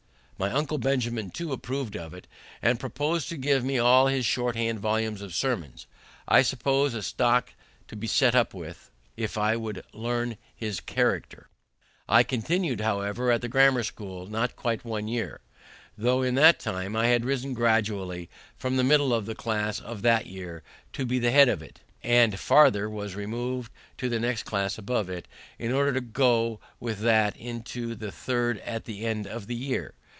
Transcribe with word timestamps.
My 0.41 0.49
uncle 0.51 0.79
Benjamin, 0.79 1.29
too, 1.29 1.53
approved 1.53 1.95
of 1.95 2.15
it, 2.15 2.25
and 2.63 2.79
proposed 2.79 3.29
to 3.29 3.37
give 3.37 3.63
me 3.63 3.77
all 3.77 4.07
his 4.07 4.25
short 4.25 4.55
hand 4.55 4.79
volumes 4.79 5.21
of 5.21 5.35
sermons, 5.35 5.85
I 6.27 6.41
suppose 6.41 6.95
as 6.95 6.99
a 7.01 7.03
stock 7.07 7.53
to 7.89 8.07
set 8.07 8.33
up 8.33 8.51
with, 8.51 8.89
if 9.15 9.37
I 9.37 9.55
would 9.55 9.83
learn 9.93 10.37
his 10.55 10.79
character. 10.79 11.47
I 12.09 12.23
continued, 12.23 12.81
however, 12.81 13.29
at 13.31 13.41
the 13.41 13.49
grammar 13.49 13.83
school 13.83 14.25
not 14.25 14.55
quite 14.55 14.83
one 14.83 15.07
year, 15.07 15.41
though 15.95 16.23
in 16.23 16.33
that 16.41 16.57
time 16.59 16.95
I 16.95 17.05
had 17.05 17.23
risen 17.23 17.53
gradually 17.53 18.27
from 18.57 18.77
the 18.77 18.83
middle 18.83 19.13
of 19.13 19.27
the 19.27 19.35
class 19.35 19.79
of 19.79 20.01
that 20.01 20.25
year 20.25 20.63
to 20.93 21.05
be 21.05 21.19
the 21.19 21.29
head 21.29 21.49
of 21.49 21.61
it, 21.61 21.81
and 22.01 22.39
farther 22.39 22.89
was 22.89 23.13
removed 23.13 23.71
into 23.93 24.09
the 24.09 24.19
next 24.19 24.41
class 24.41 24.79
above 24.79 25.07
it, 25.07 25.27
in 25.59 25.71
order 25.71 25.93
to 25.93 26.01
go 26.01 26.59
with 26.79 27.01
that 27.01 27.37
into 27.37 27.93
the 27.93 28.11
third 28.11 28.57
at 28.61 28.85
the 28.85 29.05
end 29.05 29.27
of 29.27 29.45
the 29.45 29.53
year. 29.55 29.93